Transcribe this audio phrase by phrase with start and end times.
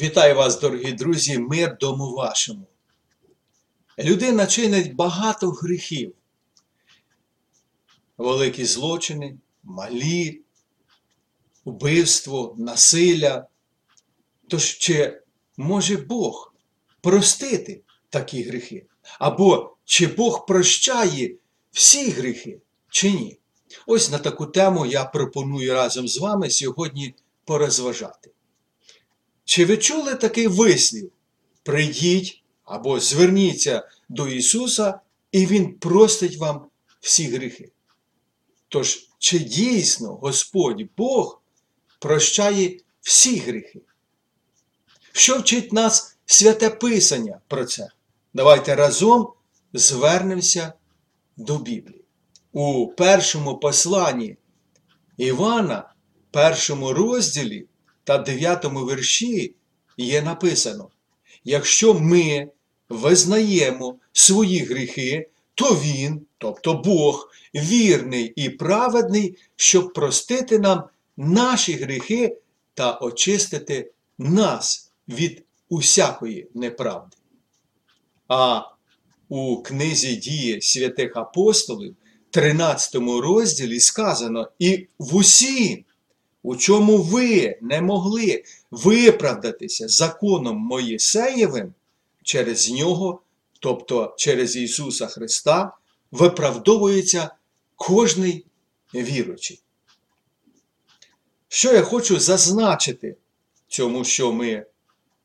[0.00, 2.66] Вітаю вас, дорогі друзі, мир дому вашому.
[3.98, 6.14] Людина чинить багато гріхів.
[8.18, 10.40] Великі злочини, малі,
[11.64, 13.46] вбивство, насилля.
[14.48, 15.20] Тож чи
[15.56, 16.54] може Бог
[17.00, 17.80] простити
[18.10, 18.86] такі гріхи?
[19.18, 21.34] Або чи Бог прощає
[21.72, 23.38] всі гріхи, чи ні?
[23.86, 27.14] Ось на таку тему я пропоную разом з вами сьогодні
[27.44, 28.30] порозважати.
[29.50, 31.12] Чи ви чули такий вислів?
[31.62, 35.00] Прийдіть або зверніться до Ісуса,
[35.32, 36.66] і Він простить вам
[37.00, 37.72] всі гріхи.
[38.68, 41.42] Тож, чи дійсно Господь Бог
[41.98, 43.80] прощає всі гріхи?
[45.12, 47.88] Що вчить нас святе Писання про це?
[48.34, 49.32] Давайте разом
[49.72, 50.72] звернемося
[51.36, 52.04] до Біблії.
[52.52, 54.36] У першому посланні
[55.16, 55.94] Івана,
[56.30, 57.66] першому розділі
[58.04, 59.54] та дев'ятому вірші
[59.96, 60.88] є написано:
[61.44, 62.48] якщо ми
[62.88, 70.84] визнаємо свої гріхи, то Він, тобто Бог, вірний і праведний, щоб простити нам
[71.16, 72.36] наші гріхи
[72.74, 77.16] та очистити нас від усякої неправди.
[78.28, 78.62] А
[79.28, 81.96] у книзі дії святих апостолів,
[82.30, 85.84] 13 розділі сказано, і в усім,
[86.42, 91.74] у чому ви не могли виправдатися законом Моїсеєвим,
[92.22, 93.22] через нього,
[93.60, 95.76] тобто через Ісуса Христа,
[96.10, 97.30] виправдовується
[97.76, 98.44] кожний
[98.94, 99.60] віручий.
[101.48, 103.16] Що я хочу зазначити
[103.68, 104.66] цьому, що ми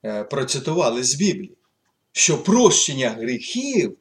[0.06, 1.58] е, процитували з Біблії,
[2.12, 3.98] що прощення гріхів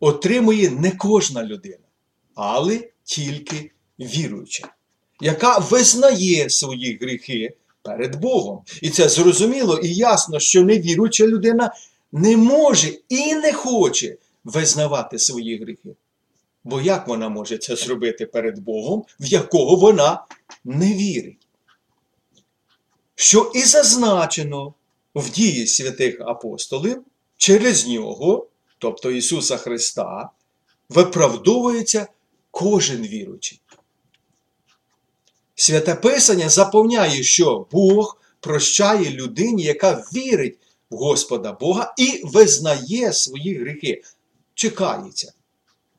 [0.00, 1.84] отримує не кожна людина,
[2.34, 4.74] але тільки віруюча,
[5.20, 8.62] яка визнає свої гріхи перед Богом.
[8.82, 11.74] І це зрозуміло і ясно, що невіруюча людина
[12.12, 15.96] не може і не хоче визнавати свої гріхи.
[16.64, 20.24] Бо як вона може це зробити перед Богом, в якого вона
[20.64, 21.46] не вірить?
[23.14, 24.74] Що і зазначено
[25.14, 27.02] в дії святих апостолів,
[27.36, 28.46] через нього,
[28.78, 30.30] тобто Ісуса Христа,
[30.88, 32.06] виправдовується
[32.50, 33.60] кожен віруючий.
[35.60, 40.58] Святе Писання заповняє, що Бог прощає людині, яка вірить
[40.90, 44.02] в Господа Бога і визнає свої гріхи,
[44.54, 45.32] чекається.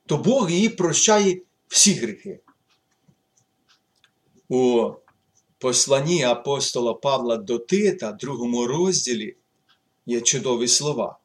[0.06, 2.40] То Бог їй прощає всі гріхи.
[4.50, 4.90] У
[5.58, 9.36] посланні апостола Павла до Тита, другому розділі,
[10.06, 11.18] є чудові слова.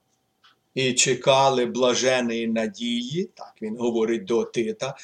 [0.75, 4.95] І чекали блаженої надії, так він говорить до Тита,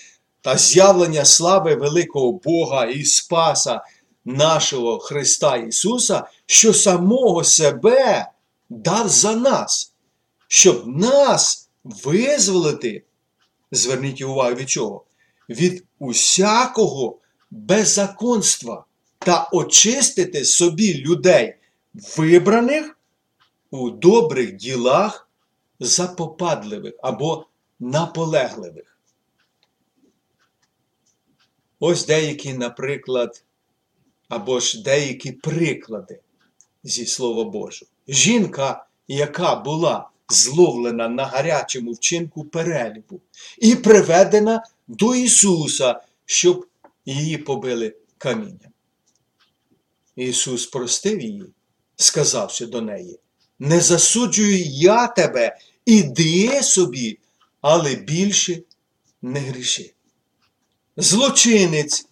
[0.42, 3.80] та з'явлення слави великого Бога і Спаса
[4.24, 8.26] нашого Христа Ісуса, що самого себе
[8.70, 9.94] дав за нас,
[10.48, 13.04] щоб нас визволити,
[13.72, 15.04] зверніть увагу від чого?
[15.48, 17.18] Від усякого
[17.50, 18.84] беззаконства
[19.18, 21.54] та очистити собі людей,
[22.16, 22.98] вибраних
[23.70, 25.28] у добрих ділах
[25.80, 27.46] запопадливих або
[27.80, 28.91] наполегливих.
[31.84, 33.44] Ось деякі, наприклад,
[34.28, 36.20] або ж деякі приклади
[36.84, 37.90] зі Слова Божого.
[38.08, 43.20] Жінка, яка була зловлена на гарячому вчинку перелюбу
[43.58, 46.66] і приведена до Ісуса, щоб
[47.06, 48.72] її побили камінням.
[50.16, 51.44] Ісус простив її,
[51.96, 53.18] сказавши до неї:
[53.58, 57.18] Не засуджую я тебе, іди собі,
[57.60, 58.62] але більше
[59.22, 59.94] не гріши.
[60.96, 62.08] Злочинець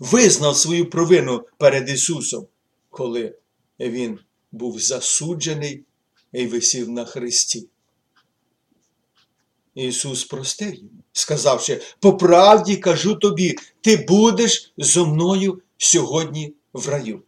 [0.00, 2.46] визнав свою провину перед Ісусом,
[2.90, 3.38] коли
[3.80, 4.18] Він
[4.52, 5.84] був засуджений
[6.32, 7.68] і висів на хресті.
[9.74, 17.22] Ісус простив йому, сказавши, по правді кажу тобі, ти будеш зо мною сьогодні в раю.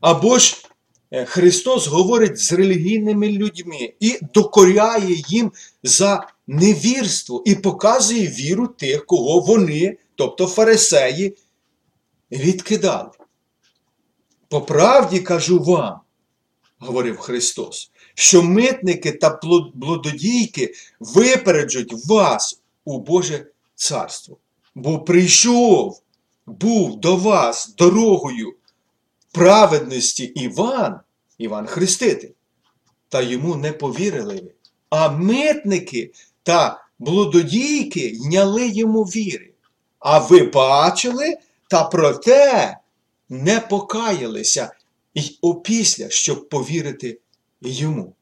[0.00, 0.56] Або ж
[1.24, 5.52] Христос говорить з релігійними людьми і докоряє їм
[5.82, 11.36] за невірство і показує віру тих, кого вони, тобто фарисеї,
[12.32, 13.10] відкидали.
[14.48, 16.00] По правді кажу вам,
[16.78, 19.40] говорив Христос, що митники та
[19.74, 24.36] блудодійки випереджуть вас у Боже Царство.
[24.74, 26.00] Бо прийшов,
[26.46, 28.54] був до вас дорогою
[29.32, 31.00] праведності Іван,
[31.38, 32.30] Іван Хреститель,
[33.08, 34.52] та йому не повірили ви.
[34.90, 36.12] А митники
[36.42, 39.52] та блудодійки йняли йому віри.
[39.98, 41.36] А ви бачили
[41.70, 42.78] та проте
[43.28, 44.72] не покаялися
[45.14, 47.18] і опісля, щоб повірити
[47.60, 48.14] йому.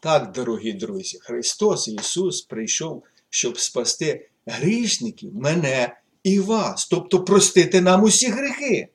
[0.00, 8.02] Так, дорогі друзі, Христос Ісус прийшов, щоб спасти грішників, мене і вас, тобто простити нам
[8.02, 8.88] усі гріхи.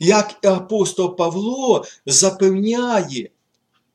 [0.00, 3.30] Як апостол Павло запевняє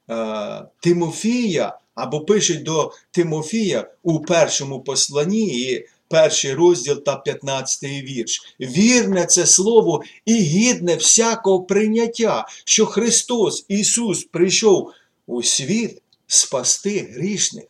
[0.10, 8.56] е, Тимофія, або пише до Тимофія у першому посланні, і перший розділ та 15 вірш.
[8.60, 14.92] Вірне це слово і гідне всякого прийняття, що Христос Ісус прийшов
[15.28, 17.64] у світ спасти грішних,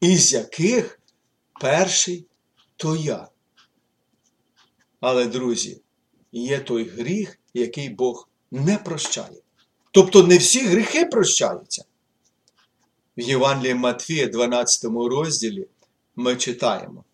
[0.00, 1.00] із яких
[1.60, 2.24] перший
[2.76, 3.28] то я.
[5.00, 5.80] Але, друзі,
[6.32, 9.42] є той гріх, який Бог не прощає.
[9.90, 11.84] Тобто не всі гріхи прощаються.
[13.16, 15.66] В Євангелії Матфія, 12 розділі,
[16.16, 17.04] ми читаємо.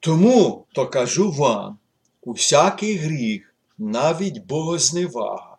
[0.00, 1.78] Тому то кажу вам,
[2.22, 5.56] усякий гріх, навіть богозневага,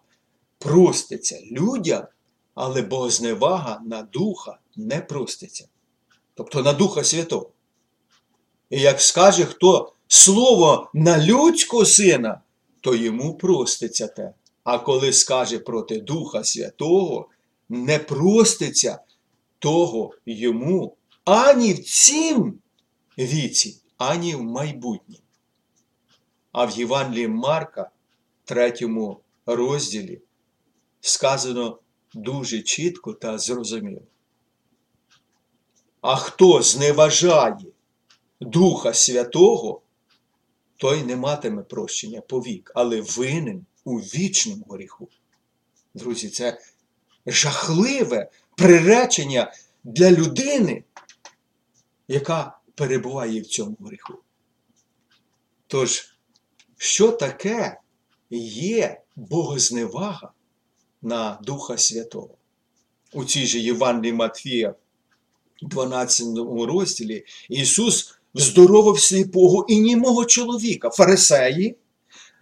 [0.60, 2.08] проститься людям,
[2.56, 5.68] але богозневага на Духа не проститься.
[6.34, 7.50] Тобто на Духа Святого.
[8.70, 12.42] І як скаже хто слово на людського сина,
[12.82, 14.34] то йому проститься те.
[14.64, 17.30] А коли скаже проти Духа Святого,
[17.70, 19.00] не проститься
[19.60, 20.96] того йому
[21.26, 22.60] ані в цім
[23.18, 25.22] віці, ані в майбутнім.
[26.52, 27.90] А в Євангелії Марка,
[28.46, 30.22] третьому розділі,
[31.02, 31.80] сказано
[32.14, 34.02] дуже чітко та зрозуміло.
[36.02, 37.58] А хто зневажає
[38.42, 39.82] Духа Святого,
[40.84, 45.10] той не матиме прощення повік, але винен у вічному гріху.
[45.94, 46.60] Друзі, це
[47.26, 49.54] жахливе приречення
[49.84, 50.84] для людини,
[52.08, 54.14] яка перебуває в цьому гріху.
[55.68, 56.16] Тож,
[56.78, 57.80] що таке
[58.30, 60.32] є богозневага
[61.02, 62.38] на Духа Святого?
[63.14, 64.76] У цій же Євангелії Матфія,
[65.62, 66.28] 12
[66.68, 70.90] розділі, Ісус вздоровив сліпого і німого чоловіка.
[70.90, 71.76] Фарисеї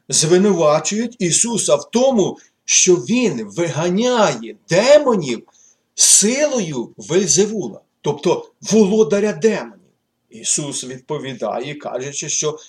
[0.10, 5.44] звинувачують Ісуса в тому, що Він виганяє демонів
[5.96, 9.78] силою Вельзевула, тобто володаря демонів.
[10.30, 12.60] Ісус відповідає, кажучи, що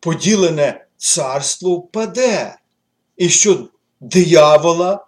[0.00, 2.58] поділене царство впаде,
[3.16, 3.68] і що
[4.00, 5.06] диявола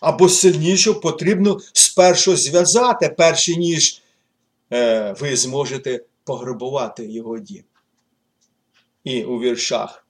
[0.00, 4.02] або сильнішого потрібно спершу зв'язати, перш ніж
[4.72, 7.64] е, ви зможете пограбувати його дім.
[9.04, 10.06] І у віршах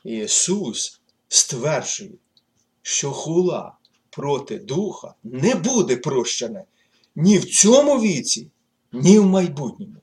[0.03, 2.17] Ісус стверджує,
[2.81, 3.77] що хула
[4.09, 6.65] проти духа не буде прощене
[7.15, 8.51] ні в цьому віці,
[8.91, 10.01] ні в майбутньому.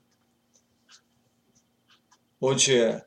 [2.40, 3.02] Отже,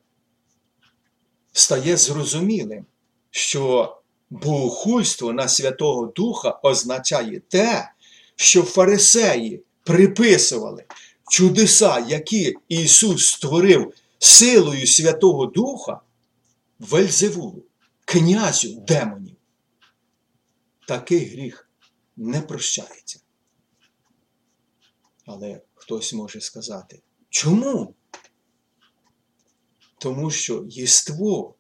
[1.51, 2.85] стає зрозумілим,
[3.31, 3.97] що
[4.41, 7.91] богохульство на Святого Духа означає те,
[8.35, 10.85] що фарисеї приписували
[11.29, 16.01] чудеса, які Ісус створив силою Святого Духа,
[16.79, 17.63] Вельзевулу,
[18.05, 19.35] князю демонів.
[20.87, 21.69] Такий гріх
[22.17, 23.19] не прощається.
[25.25, 27.93] Але хтось може сказати, чому?
[29.97, 31.55] Тому що єство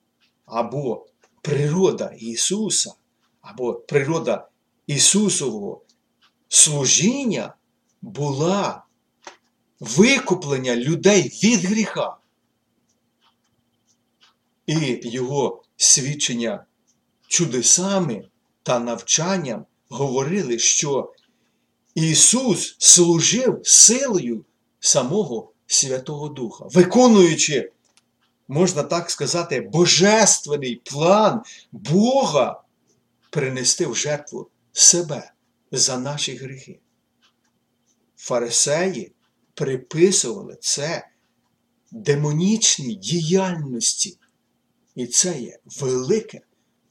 [0.45, 1.07] або
[1.45, 2.93] природа Ісуса,
[3.41, 4.47] або природа
[4.87, 5.81] Ісусового
[6.47, 7.55] служіння
[8.01, 8.83] була
[9.79, 12.17] викуплення людей від гріха.
[14.67, 16.65] І його свідчення
[17.27, 18.27] чудесами
[18.63, 21.13] та навчанням говорили, що
[21.95, 24.45] Ісус служив силою
[24.79, 27.71] самого Святого Духа, виконуючи,
[28.47, 32.63] можна так сказати, божественний план Бога
[33.29, 35.31] принести в жертву себе
[35.71, 36.79] за наші гріхи.
[38.17, 39.11] Фарисеї
[39.53, 41.07] приписували це
[41.91, 44.17] демонічній діяльності.
[44.95, 46.41] І це є велике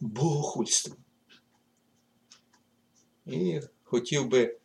[0.00, 0.96] богохульство.
[3.26, 4.56] І хотів би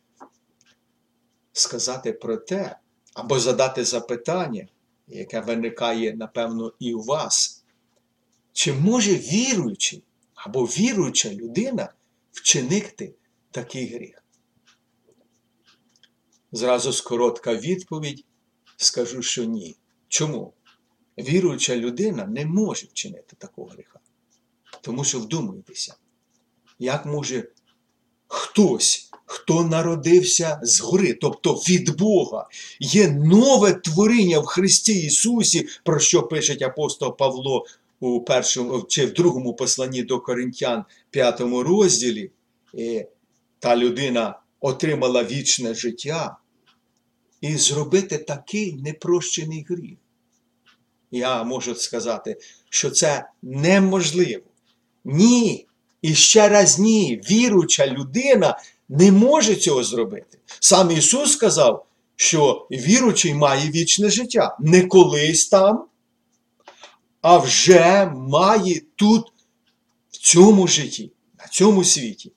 [1.52, 2.76] сказати про те,
[3.14, 4.68] або задати запитання,
[5.10, 7.64] яке виникає, напевно, і у вас.
[8.52, 10.02] Чи може віруючий
[10.34, 11.92] або віруюча людина
[12.32, 13.14] вчинити
[13.50, 14.24] такий гріх?
[16.52, 18.24] Зразу коротка відповідь
[18.76, 19.76] скажу, що ні.
[20.08, 20.52] Чому?
[21.18, 23.98] Віруюча людина не може вчинити такого гріха.
[24.80, 25.94] Тому що вдумуйтеся,
[26.78, 27.48] як може
[28.30, 32.46] хтось, хто народився згори, тобто від Бога,
[32.80, 37.66] є нове творіння в Христі Ісусі, про що пише апостол Павло
[38.00, 42.30] у першому чи в другому посланні до Коринтян, п'ятому розділі.
[42.74, 43.04] І
[43.58, 46.36] та людина отримала вічне життя
[47.40, 49.98] і зробити такий непрощений гріх.
[51.10, 52.36] Я можу сказати,
[52.68, 54.44] що це неможливо.
[55.04, 55.66] Ні.
[56.02, 60.38] І ще раз ні, віруча людина не може цього зробити.
[60.60, 64.56] Сам Ісус сказав, що віручий має вічне життя.
[64.60, 65.84] Не колись там,
[67.22, 69.32] а вже має тут,
[70.10, 72.32] в цьому житті, на цьому світі.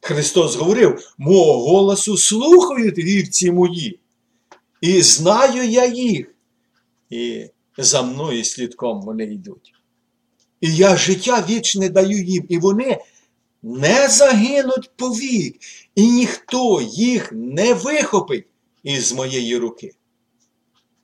[0.00, 4.00] Христос говорив: мого голосу слухають вівці мої,
[4.80, 6.34] і знаю я їх,
[7.10, 9.72] і за мною слідком вони йдуть.
[10.60, 12.98] І я життя вічне даю їм, і вони
[13.62, 15.56] не загинуть повік,
[15.94, 18.46] і ніхто їх не вихопить
[18.82, 19.94] із моєї руки.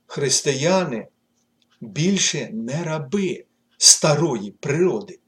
[0.07, 1.07] Християни
[1.81, 3.45] більше не раби
[3.79, 5.19] старої природи.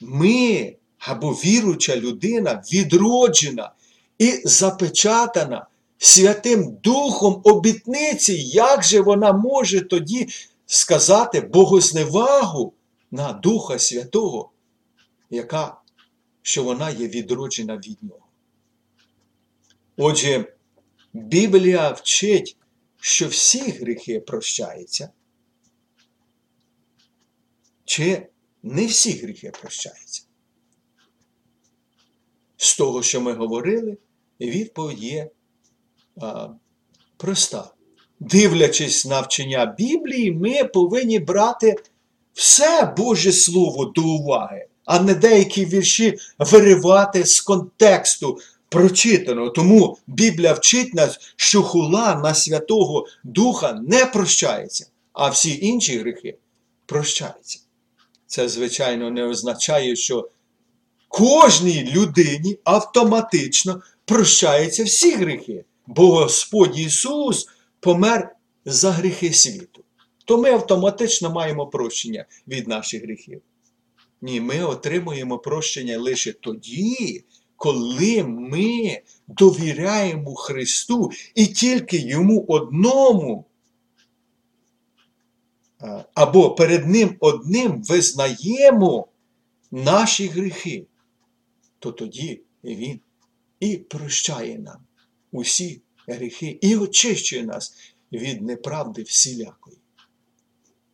[0.00, 3.72] Ми або віруча людина відроджена
[4.18, 5.66] і запечатана
[5.98, 10.28] Святим Духом обітниці, як же вона може тоді
[10.72, 12.74] сказати богозневагу
[13.10, 14.52] на Духа Святого,
[15.30, 15.80] яка,
[16.42, 18.26] що вона є відроджена від Нього.
[19.96, 20.54] Отже,
[21.12, 22.56] Біблія вчить,
[23.00, 25.10] що всі гріхи прощаються,
[27.84, 28.26] чи
[28.62, 30.22] не всі гріхи прощаються.
[32.56, 33.98] З того, що ми говорили,
[34.40, 35.30] відповідь є
[36.20, 36.48] а,
[37.16, 37.74] проста.
[38.30, 41.76] Дивлячись на вчення Біблії, ми повинні брати
[42.32, 48.38] все Боже Слово до уваги, а не деякі вірші виривати з контексту
[48.68, 49.50] прочитаного.
[49.50, 56.36] Тому Біблія вчить нас, що хула на Святого Духа не прощається, а всі інші гріхи
[56.86, 57.58] прощаються.
[58.26, 60.28] Це, звичайно, не означає, що
[61.08, 67.48] кожній людині автоматично прощаються всі гріхи, бо Господь Ісус
[67.82, 69.84] помер за гріхи світу.
[70.24, 73.42] То ми автоматично маємо прощення від наших гріхів.
[74.20, 77.24] Ні, ми отримуємо прощення лише тоді,
[77.56, 83.44] коли ми довіряємо Христу і тільки Йому одному.
[86.14, 89.08] Або перед Ним одним визнаємо
[89.70, 90.86] наші гріхи,
[91.78, 93.00] то тоді Він
[93.60, 94.80] і прощає нам
[95.32, 97.74] усі гріхи і очищує нас
[98.12, 99.76] від неправди всілякої.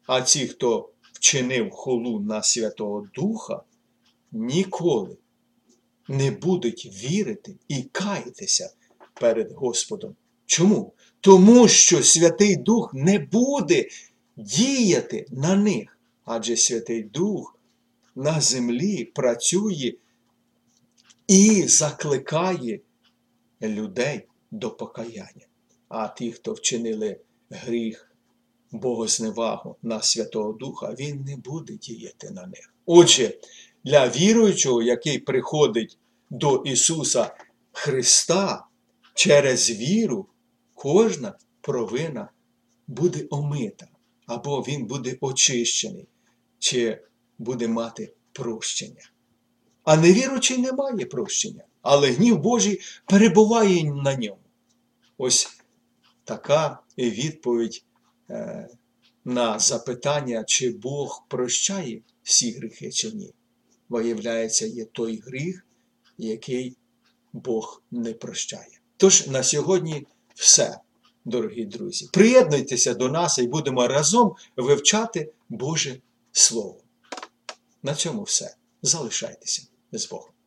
[0.07, 3.63] А ті, хто вчинив холу на Святого Духа,
[4.33, 5.17] ніколи
[6.09, 8.71] не будуть вірити і каятися
[9.15, 10.17] перед Господом.
[10.47, 10.93] Чому?
[11.21, 13.89] Тому що Святий Дух не буде
[14.37, 17.59] діяти на них, адже Святий Дух
[18.15, 19.93] на землі працює
[21.27, 22.81] і закликає
[23.63, 25.47] людей до покаяння.
[25.89, 28.13] А ті, хто вчинили гріх,
[28.71, 32.75] богозневагу на Святого Духа, Він не буде діяти на них.
[32.87, 33.39] Отже,
[33.85, 35.99] для віруючого, який приходить
[36.31, 37.37] до Ісуса
[37.73, 38.67] Христа
[39.15, 40.27] через віру,
[40.75, 42.31] кожна провина
[42.87, 43.89] буде омита,
[44.27, 46.09] або Він буде очищений,
[46.59, 47.03] чи
[47.39, 49.11] буде мати прощення.
[49.85, 54.41] А невіручий не має прощення, але гнів Божий перебуває на ньому.
[55.19, 55.59] Ось
[56.25, 57.85] така відповідь
[58.31, 58.69] е,
[59.25, 63.35] на запитання, чи Бог прощає всі гріхи чи ні.
[63.89, 65.67] Виявляється, є той гріх,
[66.19, 66.77] який
[67.33, 68.81] Бог не прощає.
[68.97, 70.81] Тож на сьогодні все,
[71.25, 72.09] дорогі друзі.
[72.13, 76.01] Приєднуйтеся до нас і будемо разом вивчати Боже
[76.33, 76.81] Слово.
[77.83, 78.57] На цьому все.
[78.83, 80.38] Залишайтеся з Богом.